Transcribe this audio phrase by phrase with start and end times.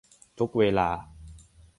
[0.39, 0.89] ทุกเวลา